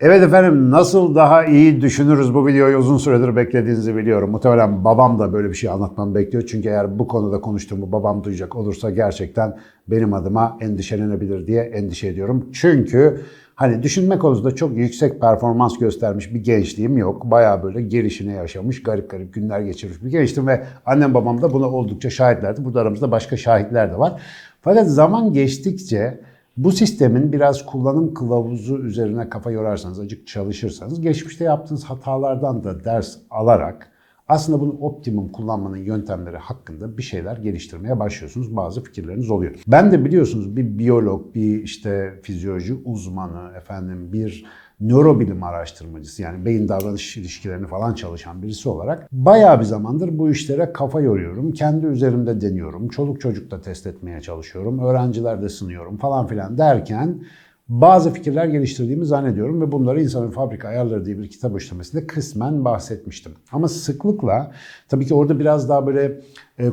[0.00, 4.30] Evet efendim nasıl daha iyi düşünürüz bu videoyu uzun süredir beklediğinizi biliyorum.
[4.30, 6.44] Muhtemelen babam da böyle bir şey anlatmamı bekliyor.
[6.46, 12.46] Çünkü eğer bu konuda konuştuğumu babam duyacak olursa gerçekten benim adıma endişelenebilir diye endişe ediyorum.
[12.52, 13.20] Çünkü
[13.58, 17.24] hani düşünme konusunda çok yüksek performans göstermiş bir gençliğim yok.
[17.24, 21.70] Baya böyle gelişine yaşamış, garip garip günler geçirmiş bir gençtim ve annem babam da buna
[21.70, 22.64] oldukça şahitlerdi.
[22.64, 24.22] Burada aramızda başka şahitler de var.
[24.62, 26.20] Fakat zaman geçtikçe
[26.56, 33.16] bu sistemin biraz kullanım kılavuzu üzerine kafa yorarsanız, acık çalışırsanız, geçmişte yaptığınız hatalardan da ders
[33.30, 33.90] alarak
[34.28, 38.56] aslında bunu optimum kullanmanın yöntemleri hakkında bir şeyler geliştirmeye başlıyorsunuz.
[38.56, 39.54] Bazı fikirleriniz oluyor.
[39.66, 44.44] Ben de biliyorsunuz bir biyolog, bir işte fizyoloji uzmanı, efendim bir
[44.80, 50.72] nörobilim araştırmacısı yani beyin davranış ilişkilerini falan çalışan birisi olarak bayağı bir zamandır bu işlere
[50.72, 51.52] kafa yoruyorum.
[51.52, 52.88] Kendi üzerimde deniyorum.
[52.88, 54.78] Çoluk çocukta test etmeye çalışıyorum.
[54.78, 57.22] Öğrencilerde sınıyorum falan filan derken
[57.68, 63.32] bazı fikirler geliştirdiğimi zannediyorum ve bunları İnsanın Fabrika Ayarları diye bir kitap işlemesinde kısmen bahsetmiştim.
[63.52, 64.52] Ama sıklıkla
[64.88, 66.20] tabii ki orada biraz daha böyle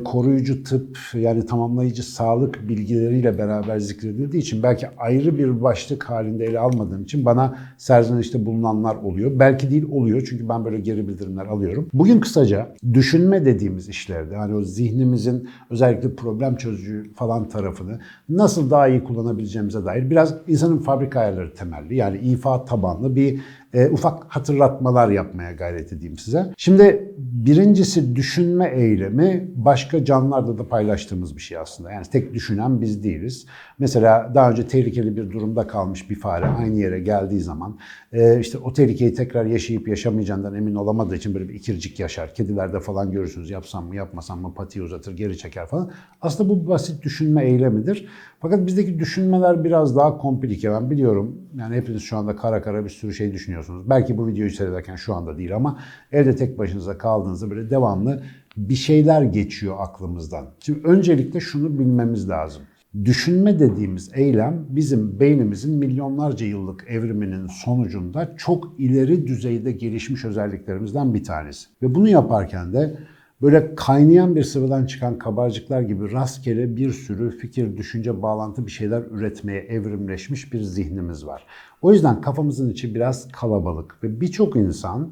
[0.03, 6.59] koruyucu tıp yani tamamlayıcı sağlık bilgileriyle beraber zikredildiği için belki ayrı bir başlık halinde ele
[6.59, 9.39] almadığım için bana serzenişte bulunanlar oluyor.
[9.39, 11.87] Belki değil oluyor çünkü ben böyle geri bildirimler alıyorum.
[11.93, 17.99] Bugün kısaca düşünme dediğimiz işlerde hani o zihnimizin özellikle problem çözücü falan tarafını
[18.29, 23.41] nasıl daha iyi kullanabileceğimize dair biraz insanın fabrika ayarları temelli yani ifa tabanlı bir
[23.73, 26.53] e, ufak hatırlatmalar yapmaya gayret edeyim size.
[26.57, 31.91] Şimdi birincisi düşünme eylemi başka canlılarda da paylaştığımız bir şey aslında.
[31.91, 33.45] Yani tek düşünen biz değiliz.
[33.79, 37.79] Mesela daha önce tehlikeli bir durumda kalmış bir fare aynı yere geldiği zaman
[38.13, 42.33] e, işte o tehlikeyi tekrar yaşayıp yaşamayacağından emin olamadığı için böyle bir ikircik yaşar.
[42.33, 45.91] Kedilerde falan görürsünüz yapsam mı yapmasam mı patiyi uzatır geri çeker falan.
[46.21, 48.07] Aslında bu basit düşünme eylemidir.
[48.39, 50.71] Fakat bizdeki düşünmeler biraz daha komplike.
[50.71, 53.64] Ben biliyorum yani hepiniz şu anda kara kara bir sürü şey düşünüyorsunuz.
[53.89, 55.79] Belki bu videoyu seyrederken şu anda değil ama
[56.11, 58.23] evde tek başınıza kaldığınızda böyle devamlı
[58.57, 60.45] bir şeyler geçiyor aklımızdan.
[60.59, 62.61] Şimdi öncelikle şunu bilmemiz lazım.
[63.05, 71.23] Düşünme dediğimiz eylem bizim beynimizin milyonlarca yıllık evriminin sonucunda çok ileri düzeyde gelişmiş özelliklerimizden bir
[71.23, 71.67] tanesi.
[71.81, 72.97] Ve bunu yaparken de
[73.41, 79.03] böyle kaynayan bir sıvıdan çıkan kabarcıklar gibi rastgele bir sürü fikir, düşünce, bağlantı bir şeyler
[79.11, 81.45] üretmeye evrimleşmiş bir zihnimiz var.
[81.81, 85.09] O yüzden kafamızın içi biraz kalabalık ve birçok insan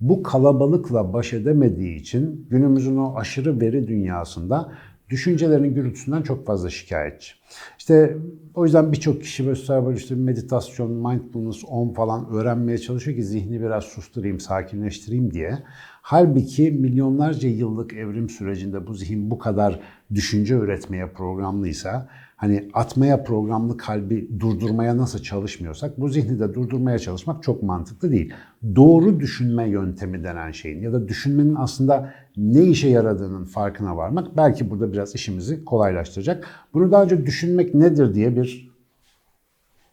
[0.00, 4.72] bu kalabalıkla baş edemediği için günümüzün o aşırı veri dünyasında
[5.10, 7.32] düşüncelerinin gürültüsünden çok fazla şikayetçi.
[7.78, 8.16] İşte
[8.54, 13.84] o yüzden birçok kişi böyle işte meditasyon, mindfulness, on falan öğrenmeye çalışıyor ki zihni biraz
[13.84, 15.58] susturayım, sakinleştireyim diye.
[16.02, 19.80] Halbuki milyonlarca yıllık evrim sürecinde bu zihin bu kadar
[20.14, 27.42] düşünce üretmeye programlıysa, hani atmaya programlı kalbi durdurmaya nasıl çalışmıyorsak bu zihni de durdurmaya çalışmak
[27.42, 28.32] çok mantıklı değil.
[28.76, 34.70] Doğru düşünme yöntemi denen şeyin ya da düşünmenin aslında ne işe yaradığının farkına varmak belki
[34.70, 36.46] burada biraz işimizi kolaylaştıracak.
[36.74, 38.70] Bunu daha önce düşünmek nedir diye bir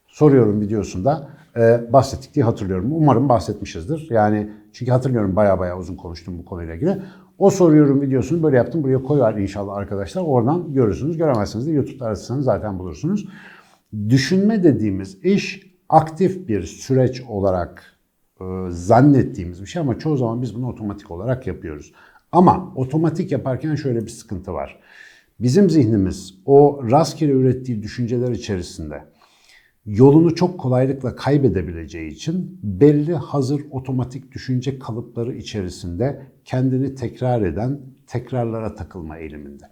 [0.08, 2.92] soruyorum videosunda e, bahsettik diye hatırlıyorum.
[2.92, 4.08] Umarım bahsetmişizdir.
[4.10, 7.02] Yani çünkü hatırlıyorum baya baya uzun konuştum bu konuyla ilgili.
[7.38, 8.84] O soruyorum videosunu böyle yaptım.
[8.84, 10.22] Buraya koyar inşallah arkadaşlar.
[10.22, 11.18] Oradan görürsünüz.
[11.18, 13.28] Göremezseniz de YouTube'da ararsanız zaten bulursunuz.
[14.10, 17.84] Düşünme dediğimiz iş aktif bir süreç olarak
[18.42, 21.94] e, zannettiğimiz bir şey ama çoğu zaman biz bunu otomatik olarak yapıyoruz.
[22.34, 24.80] Ama otomatik yaparken şöyle bir sıkıntı var.
[25.40, 29.04] Bizim zihnimiz o rastgele ürettiği düşünceler içerisinde
[29.86, 38.76] yolunu çok kolaylıkla kaybedebileceği için belli hazır otomatik düşünce kalıpları içerisinde kendini tekrar eden tekrarlara
[38.76, 39.64] takılma eğiliminde.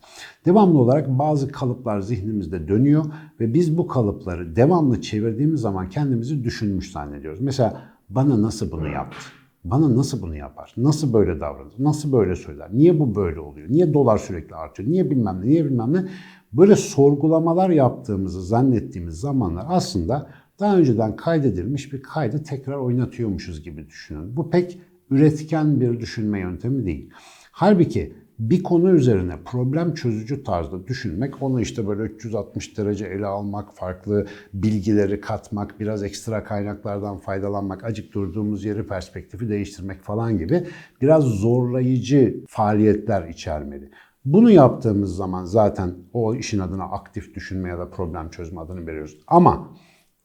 [0.45, 3.05] Devamlı olarak bazı kalıplar zihnimizde dönüyor
[3.39, 7.41] ve biz bu kalıpları devamlı çevirdiğimiz zaman kendimizi düşünmüş zannediyoruz.
[7.41, 9.40] Mesela bana nasıl bunu yaptı?
[9.63, 10.73] Bana nasıl bunu yapar?
[10.77, 11.73] Nasıl böyle davranır?
[11.79, 12.69] Nasıl böyle söyler?
[12.73, 13.69] Niye bu böyle oluyor?
[13.69, 14.89] Niye dolar sürekli artıyor?
[14.89, 15.45] Niye bilmem ne?
[15.45, 16.05] Niye bilmem ne?
[16.53, 20.29] Böyle sorgulamalar yaptığımızı zannettiğimiz zamanlar aslında
[20.59, 24.37] daha önceden kaydedilmiş bir kaydı tekrar oynatıyormuşuz gibi düşünün.
[24.37, 24.79] Bu pek
[25.09, 27.09] üretken bir düşünme yöntemi değil.
[27.51, 33.75] Halbuki bir konu üzerine problem çözücü tarzda düşünmek, onu işte böyle 360 derece ele almak,
[33.75, 40.67] farklı bilgileri katmak, biraz ekstra kaynaklardan faydalanmak, acık durduğumuz yeri perspektifi değiştirmek falan gibi
[41.01, 43.91] biraz zorlayıcı faaliyetler içermeli.
[44.25, 49.17] Bunu yaptığımız zaman zaten o işin adına aktif düşünme ya da problem çözme adını veriyoruz.
[49.27, 49.69] Ama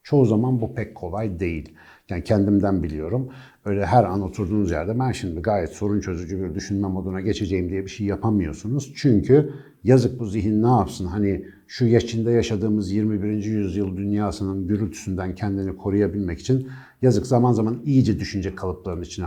[0.03, 1.75] çoğu zaman bu pek kolay değil.
[2.09, 3.29] Yani kendimden biliyorum.
[3.67, 7.85] Öyle her an oturduğunuz yerde ben şimdi gayet sorun çözücü bir düşünme moduna geçeceğim diye
[7.85, 8.93] bir şey yapamıyorsunuz.
[8.97, 9.53] Çünkü
[9.85, 11.07] yazık bu zihin ne yapsın?
[11.07, 13.45] Hani şu yaşında yaşadığımız 21.
[13.45, 16.69] yüzyıl dünyasının gürültüsünden kendini koruyabilmek için
[17.03, 19.27] yazık zaman zaman iyice düşünce kalıplarının içine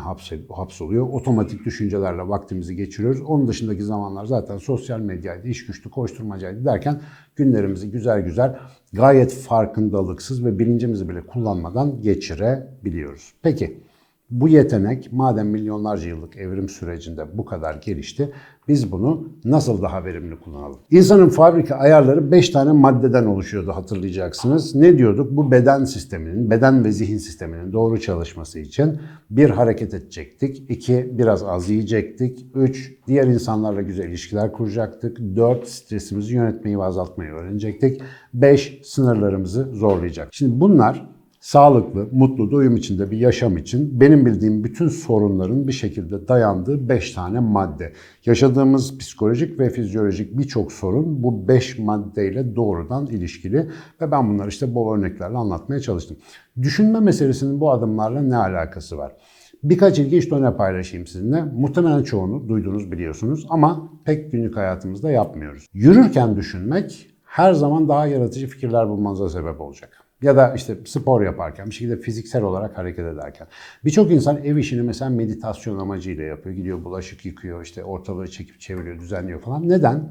[0.50, 1.08] hapsoluyor.
[1.08, 3.22] Otomatik düşüncelerle vaktimizi geçiriyoruz.
[3.22, 7.02] Onun dışındaki zamanlar zaten sosyal medyaydı, iş güçlü, koşturmacaydı derken
[7.36, 8.60] günlerimizi güzel güzel
[8.94, 13.34] gayet farkındalıksız ve bilincimizi bile kullanmadan geçirebiliyoruz.
[13.42, 13.89] Peki
[14.32, 18.34] bu yetenek madem milyonlarca yıllık evrim sürecinde bu kadar gelişti,
[18.68, 20.80] biz bunu nasıl daha verimli kullanalım?
[20.92, 24.76] İnsanın fabrika ayarları 5 tane maddeden oluşuyordu hatırlayacaksınız.
[24.76, 25.32] Ne diyorduk?
[25.32, 28.98] Bu beden sisteminin, beden ve zihin sisteminin doğru çalışması için
[29.30, 36.36] bir hareket edecektik, iki biraz az yiyecektik, üç diğer insanlarla güzel ilişkiler kuracaktık, dört stresimizi
[36.36, 38.02] yönetmeyi ve azaltmayı öğrenecektik,
[38.34, 40.28] beş sınırlarımızı zorlayacak.
[40.32, 41.10] Şimdi bunlar
[41.40, 47.12] sağlıklı, mutlu, doyum içinde bir yaşam için benim bildiğim bütün sorunların bir şekilde dayandığı 5
[47.12, 47.94] tane madde.
[48.26, 53.70] Yaşadığımız psikolojik ve fizyolojik birçok sorun bu 5 maddeyle doğrudan ilişkili
[54.02, 56.18] ve ben bunları işte bol örneklerle anlatmaya çalıştım.
[56.62, 59.16] Düşünme meselesinin bu adımlarla ne alakası var?
[59.64, 61.44] Birkaç ilginç dönem paylaşayım sizinle.
[61.44, 65.66] Muhtemelen çoğunu duydunuz biliyorsunuz ama pek günlük hayatımızda yapmıyoruz.
[65.74, 70.09] Yürürken düşünmek her zaman daha yaratıcı fikirler bulmanıza sebep olacak.
[70.22, 73.48] Ya da işte spor yaparken, bir şekilde fiziksel olarak hareket ederken.
[73.86, 76.56] Birçok insan ev işini mesela meditasyon amacıyla yapıyor.
[76.56, 79.70] Gidiyor bulaşık yıkıyor, işte ortalığı çekip çeviriyor, düzenliyor falan.
[79.70, 80.10] Neden?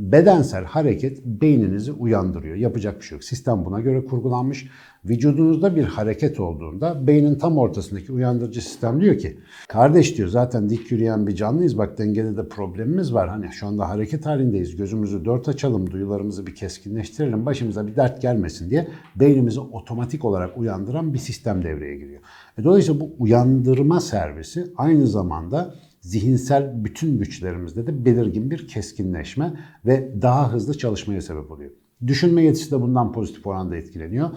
[0.00, 2.56] Bedensel hareket beyninizi uyandırıyor.
[2.56, 3.24] Yapacak bir şey yok.
[3.24, 4.68] Sistem buna göre kurgulanmış.
[5.04, 9.38] Vücudunuzda bir hareket olduğunda beynin tam ortasındaki uyandırıcı sistem diyor ki
[9.68, 13.28] kardeş diyor zaten dik yürüyen bir canlıyız bak dengede de problemimiz var.
[13.28, 14.76] Hani şu anda hareket halindeyiz.
[14.76, 21.14] Gözümüzü dört açalım, duyularımızı bir keskinleştirelim, başımıza bir dert gelmesin diye beynimizi otomatik olarak uyandıran
[21.14, 22.20] bir sistem devreye giriyor.
[22.58, 29.52] E dolayısıyla bu uyandırma servisi aynı zamanda zihinsel bütün güçlerimizde de belirgin bir keskinleşme
[29.86, 31.70] ve daha hızlı çalışmaya sebep oluyor.
[32.06, 34.30] Düşünme yetisi de bundan pozitif oranda etkileniyor.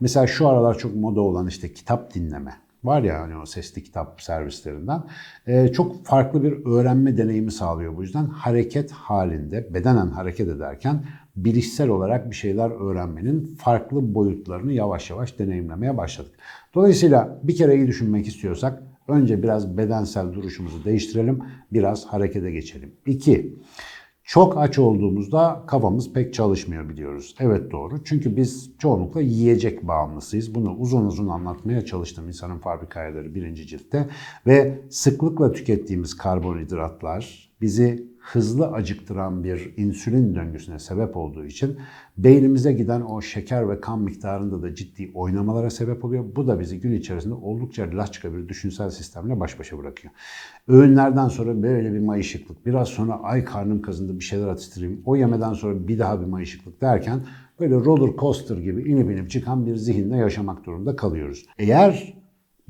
[0.00, 2.52] Mesela şu aralar çok moda olan işte kitap dinleme
[2.84, 5.02] var ya hani o sesli kitap servislerinden
[5.46, 11.04] ee, çok farklı bir öğrenme deneyimi sağlıyor bu yüzden hareket halinde bedenen hareket ederken
[11.36, 16.32] bilişsel olarak bir şeyler öğrenmenin farklı boyutlarını yavaş yavaş deneyimlemeye başladık.
[16.74, 21.42] Dolayısıyla bir kere iyi düşünmek istiyorsak önce biraz bedensel duruşumuzu değiştirelim,
[21.72, 22.92] biraz harekete geçelim.
[23.06, 23.54] 2.
[24.30, 27.34] Çok aç olduğumuzda kafamız pek çalışmıyor biliyoruz.
[27.40, 28.04] Evet doğru.
[28.04, 30.54] Çünkü biz çoğunlukla yiyecek bağımlısıyız.
[30.54, 34.08] Bunu uzun uzun anlatmaya çalıştım insanın fabrika ayarları birinci ciltte.
[34.46, 41.76] Ve sıklıkla tükettiğimiz karbonhidratlar bizi hızlı acıktıran bir insülin döngüsüne sebep olduğu için
[42.18, 46.24] beynimize giden o şeker ve kan miktarında da ciddi oynamalara sebep oluyor.
[46.36, 50.14] Bu da bizi gün içerisinde oldukça laçka bir düşünsel sistemle baş başa bırakıyor.
[50.68, 55.52] Öğünlerden sonra böyle bir mayışıklık, biraz sonra ay karnım kazındı bir şeyler atıştırayım, o yemeden
[55.52, 57.20] sonra bir daha bir mayışıklık derken
[57.60, 61.46] böyle roller coaster gibi inip inip çıkan bir zihinle yaşamak durumunda kalıyoruz.
[61.58, 62.19] Eğer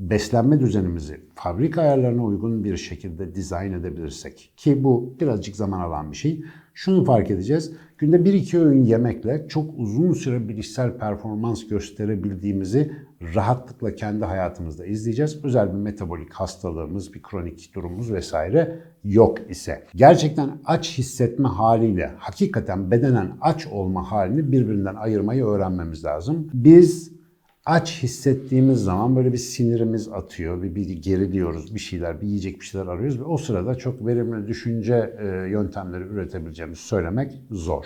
[0.09, 6.17] beslenme düzenimizi fabrika ayarlarına uygun bir şekilde dizayn edebilirsek ki bu birazcık zaman alan bir
[6.17, 6.43] şey.
[6.73, 7.71] Şunu fark edeceğiz.
[7.97, 12.91] Günde 1-2 öğün yemekle çok uzun süre bilişsel performans gösterebildiğimizi
[13.35, 15.45] rahatlıkla kendi hayatımızda izleyeceğiz.
[15.45, 19.83] Özel bir metabolik hastalığımız, bir kronik durumumuz vesaire yok ise.
[19.95, 26.49] Gerçekten aç hissetme haliyle hakikaten bedenen aç olma halini birbirinden ayırmayı öğrenmemiz lazım.
[26.53, 27.20] Biz
[27.65, 32.65] aç hissettiğimiz zaman böyle bir sinirimiz atıyor, bir, bir geriliyoruz, bir şeyler, bir yiyecek bir
[32.65, 37.85] şeyler arıyoruz ve o sırada çok verimli düşünce e, yöntemleri üretebileceğimizi söylemek zor.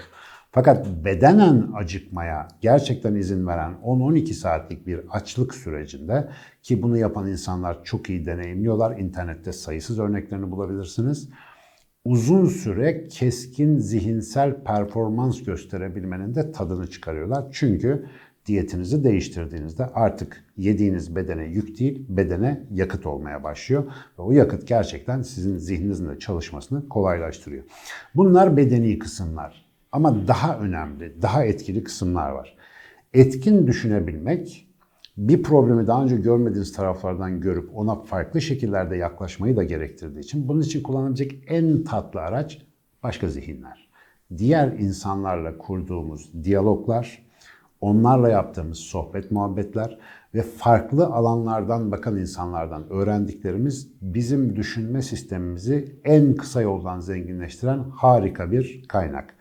[0.52, 6.30] Fakat bedenen acıkmaya gerçekten izin veren 10-12 saatlik bir açlık sürecinde
[6.64, 8.98] ki bunu yapan insanlar çok iyi deneyimliyorlar.
[8.98, 11.30] İnternette sayısız örneklerini bulabilirsiniz.
[12.06, 17.46] Uzun süre keskin zihinsel performans gösterebilmenin de tadını çıkarıyorlar.
[17.52, 18.06] Çünkü
[18.46, 23.84] diyetinizi değiştirdiğinizde artık yediğiniz bedene yük değil, bedene yakıt olmaya başlıyor.
[24.20, 27.64] Ve o yakıt gerçekten sizin zihninizin de çalışmasını kolaylaştırıyor.
[28.16, 29.66] Bunlar bedeni kısımlar.
[29.92, 32.56] Ama daha önemli, daha etkili kısımlar var.
[33.14, 34.68] Etkin düşünebilmek,
[35.18, 40.62] bir problemi daha önce görmediğiniz taraflardan görüp ona farklı şekillerde yaklaşmayı da gerektirdiği için bunun
[40.62, 42.62] için kullanabilecek en tatlı araç
[43.04, 43.90] başka zihinler.
[44.38, 47.25] Diğer insanlarla kurduğumuz diyaloglar,
[47.86, 49.98] onlarla yaptığımız sohbet, muhabbetler
[50.34, 58.86] ve farklı alanlardan bakan insanlardan öğrendiklerimiz bizim düşünme sistemimizi en kısa yoldan zenginleştiren harika bir
[58.88, 59.35] kaynak.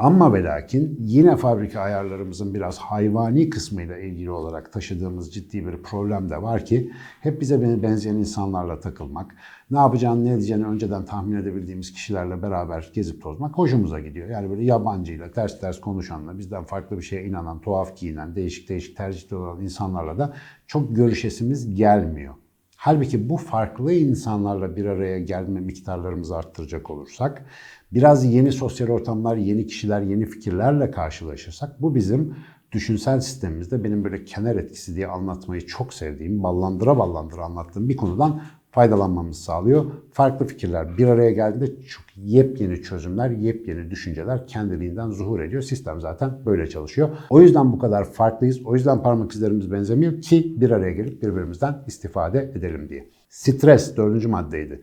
[0.00, 6.30] Ama ve lakin yine fabrika ayarlarımızın biraz hayvani kısmıyla ilgili olarak taşıdığımız ciddi bir problem
[6.30, 9.34] de var ki hep bize benzeyen insanlarla takılmak,
[9.70, 14.28] ne yapacağını ne edeceğini önceden tahmin edebildiğimiz kişilerle beraber gezip tozmak hoşumuza gidiyor.
[14.28, 18.96] Yani böyle yabancıyla, ters ters konuşanla, bizden farklı bir şeye inanan, tuhaf giyinen, değişik değişik
[18.96, 20.32] tercihleri olan insanlarla da
[20.66, 22.34] çok görüşesimiz gelmiyor.
[22.82, 27.46] Halbuki bu farklı insanlarla bir araya gelme miktarlarımızı arttıracak olursak,
[27.92, 32.36] biraz yeni sosyal ortamlar, yeni kişiler, yeni fikirlerle karşılaşırsak bu bizim
[32.72, 38.42] düşünsel sistemimizde benim böyle kenar etkisi diye anlatmayı çok sevdiğim, ballandıra ballandıra anlattığım bir konudan
[38.70, 39.84] faydalanmamızı sağlıyor.
[40.12, 45.62] Farklı fikirler bir araya geldiğinde çok yepyeni çözümler, yepyeni düşünceler kendiliğinden zuhur ediyor.
[45.62, 47.08] Sistem zaten böyle çalışıyor.
[47.30, 48.60] O yüzden bu kadar farklıyız.
[48.64, 53.10] O yüzden parmak izlerimiz benzemiyor ki bir araya gelip birbirimizden istifade edelim diye.
[53.28, 54.82] Stres dördüncü maddeydi.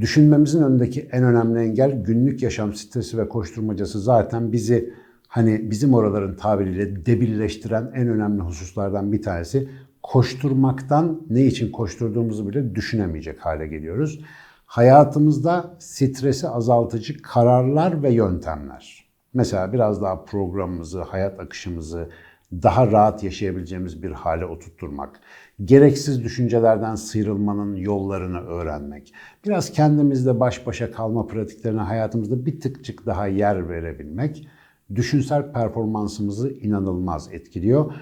[0.00, 4.94] Düşünmemizin önündeki en önemli engel günlük yaşam stresi ve koşturmacası zaten bizi
[5.28, 9.68] hani bizim oraların tabiriyle debilleştiren en önemli hususlardan bir tanesi
[10.02, 14.20] koşturmaktan ne için koşturduğumuzu bile düşünemeyecek hale geliyoruz.
[14.66, 19.08] Hayatımızda stresi azaltıcı kararlar ve yöntemler.
[19.34, 22.08] Mesela biraz daha programımızı, hayat akışımızı
[22.52, 25.20] daha rahat yaşayabileceğimiz bir hale oturtturmak,
[25.64, 29.12] gereksiz düşüncelerden sıyrılmanın yollarını öğrenmek,
[29.44, 34.48] biraz kendimizle baş başa kalma pratiklerine hayatımızda bir tıkçık daha yer verebilmek,
[34.94, 37.94] düşünsel performansımızı inanılmaz etkiliyor.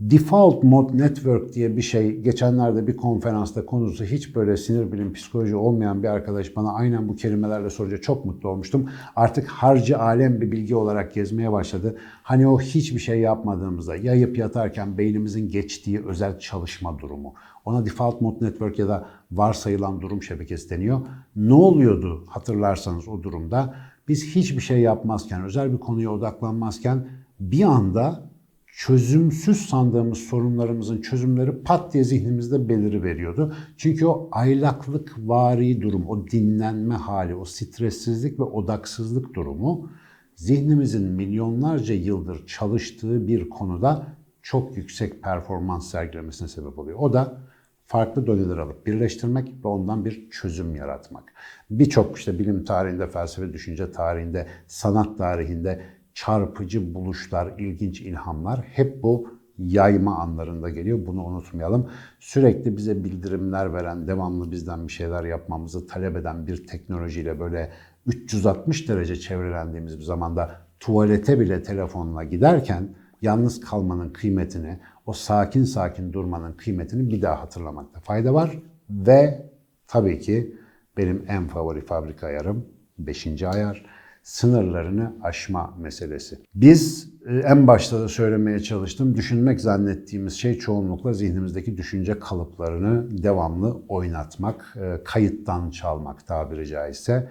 [0.00, 5.56] Default Mode Network diye bir şey geçenlerde bir konferansta konusu hiç böyle sinir bilim psikoloji
[5.56, 8.90] olmayan bir arkadaş bana aynen bu kelimelerle sorunca çok mutlu olmuştum.
[9.16, 11.96] Artık harcı alem bir bilgi olarak gezmeye başladı.
[12.22, 17.34] Hani o hiçbir şey yapmadığımızda yayıp yatarken beynimizin geçtiği özel çalışma durumu.
[17.64, 21.00] Ona Default Mode Network ya da varsayılan durum şebekesi deniyor.
[21.36, 23.74] Ne oluyordu hatırlarsanız o durumda?
[24.08, 27.06] Biz hiçbir şey yapmazken, özel bir konuya odaklanmazken
[27.40, 28.28] bir anda
[28.72, 33.54] çözümsüz sandığımız sorunlarımızın çözümleri pat diye zihnimizde beliri veriyordu.
[33.76, 39.90] Çünkü o aylaklık vari durum, o dinlenme hali, o stressizlik ve odaksızlık durumu
[40.34, 44.06] zihnimizin milyonlarca yıldır çalıştığı bir konuda
[44.42, 46.98] çok yüksek performans sergilemesine sebep oluyor.
[46.98, 47.40] O da
[47.84, 51.32] farklı doneler alıp birleştirmek ve ondan bir çözüm yaratmak.
[51.70, 55.82] Birçok işte bilim tarihinde, felsefe düşünce tarihinde, sanat tarihinde
[56.18, 61.06] çarpıcı buluşlar, ilginç ilhamlar hep bu yayma anlarında geliyor.
[61.06, 61.90] Bunu unutmayalım.
[62.20, 67.72] Sürekli bize bildirimler veren, devamlı bizden bir şeyler yapmamızı talep eden bir teknolojiyle böyle
[68.06, 72.88] 360 derece çevrelendiğimiz bir zamanda tuvalete bile telefonla giderken
[73.22, 78.58] yalnız kalmanın kıymetini, o sakin sakin durmanın kıymetini bir daha hatırlamakta fayda var.
[78.90, 79.50] Ve
[79.86, 80.56] tabii ki
[80.96, 82.66] benim en favori fabrika ayarım
[82.98, 83.42] 5.
[83.42, 83.97] ayar
[84.28, 86.38] sınırlarını aşma meselesi.
[86.54, 89.14] Biz e, en başta da söylemeye çalıştım.
[89.14, 97.28] Düşünmek zannettiğimiz şey çoğunlukla zihnimizdeki düşünce kalıplarını devamlı oynatmak, e, kayıttan çalmak tabiri caizse.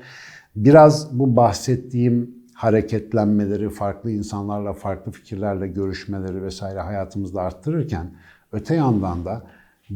[0.56, 8.12] Biraz bu bahsettiğim hareketlenmeleri, farklı insanlarla, farklı fikirlerle görüşmeleri vesaire hayatımızda arttırırken
[8.52, 9.44] öte yandan da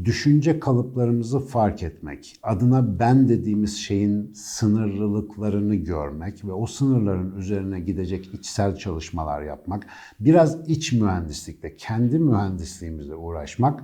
[0.03, 8.33] düşünce kalıplarımızı fark etmek, adına ben dediğimiz şeyin sınırlılıklarını görmek ve o sınırların üzerine gidecek
[8.33, 9.87] içsel çalışmalar yapmak,
[10.19, 13.83] biraz iç mühendislikte, kendi mühendisliğimizle uğraşmak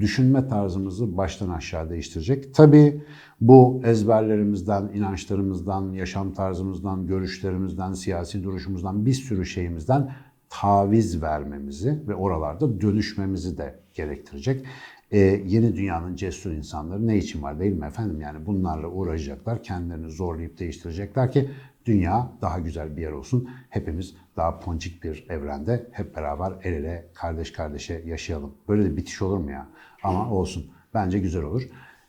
[0.00, 2.54] düşünme tarzımızı baştan aşağı değiştirecek.
[2.54, 3.02] Tabii
[3.40, 10.12] bu ezberlerimizden, inançlarımızdan, yaşam tarzımızdan, görüşlerimizden, siyasi duruşumuzdan bir sürü şeyimizden
[10.50, 14.66] taviz vermemizi ve oralarda dönüşmemizi de gerektirecek
[15.10, 18.20] e, yeni dünyanın cesur insanları ne için var değil mi efendim?
[18.20, 21.50] Yani bunlarla uğraşacaklar, kendilerini zorlayıp değiştirecekler ki
[21.84, 23.48] dünya daha güzel bir yer olsun.
[23.70, 28.54] Hepimiz daha ponçik bir evrende hep beraber el ele, kardeş kardeşe yaşayalım.
[28.68, 29.68] Böyle de bitiş olur mu ya?
[30.02, 30.70] Ama olsun.
[30.94, 31.62] Bence güzel olur.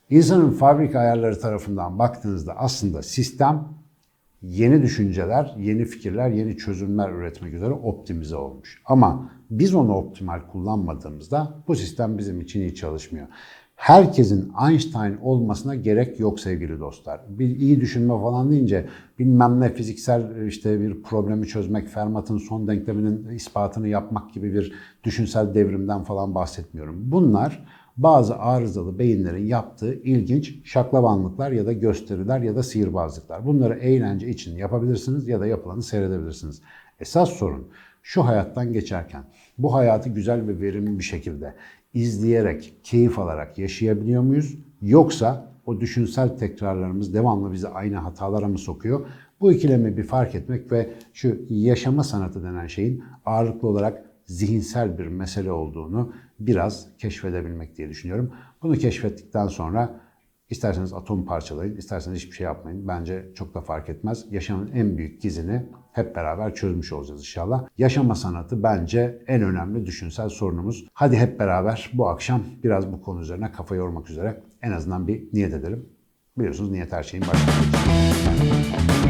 [0.10, 3.68] İnsanın fabrika ayarları tarafından baktığınızda aslında sistem
[4.42, 8.82] yeni düşünceler, yeni fikirler, yeni çözümler üretmek üzere optimize olmuş.
[8.86, 13.28] Ama biz onu optimal kullanmadığımızda bu sistem bizim için iyi çalışmıyor.
[13.76, 17.22] Herkesin Einstein olmasına gerek yok sevgili dostlar.
[17.30, 18.86] Bir iyi düşünme falan deyince
[19.20, 25.54] bilmem ne fiziksel işte bir problemi çözmek, Fermat'ın son denkleminin ispatını yapmak gibi bir düşünsel
[25.54, 26.96] devrimden falan bahsetmiyorum.
[27.12, 27.66] Bunlar
[27.98, 33.46] bazı arızalı beyinlerin yaptığı ilginç şaklavanlıklar ya da gösteriler ya da sihirbazlıklar.
[33.46, 36.62] Bunları eğlence için yapabilirsiniz ya da yapılanı seyredebilirsiniz.
[37.00, 37.68] Esas sorun
[38.04, 39.24] şu hayattan geçerken
[39.58, 41.54] bu hayatı güzel ve verimli bir şekilde
[41.94, 44.56] izleyerek, keyif alarak yaşayabiliyor muyuz?
[44.82, 49.08] Yoksa o düşünsel tekrarlarımız devamlı bizi aynı hatalara mı sokuyor?
[49.42, 55.08] Bu ikilemi bir fark etmek ve şu yaşama sanatı denen şeyin ağırlıklı olarak zihinsel bir
[55.08, 58.34] mesele olduğunu biraz keşfedebilmek diye düşünüyorum.
[58.62, 60.02] Bunu keşfettikten sonra
[60.50, 62.88] isterseniz atom parçalayın, isterseniz hiçbir şey yapmayın.
[62.88, 64.26] Bence çok da fark etmez.
[64.32, 67.68] Yaşamın en büyük gizini hep beraber çözmüş olacağız inşallah.
[67.78, 70.86] Yaşama sanatı bence en önemli düşünsel sorunumuz.
[70.94, 75.24] Hadi hep beraber bu akşam biraz bu konu üzerine kafa yormak üzere en azından bir
[75.34, 75.90] niyet edelim.
[76.38, 79.07] Biliyorsunuz niyet her şeyin başlangıcı.